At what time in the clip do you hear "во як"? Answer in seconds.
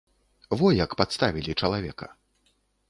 0.61-0.91